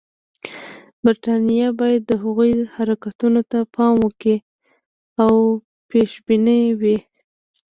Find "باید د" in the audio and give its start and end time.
1.79-2.11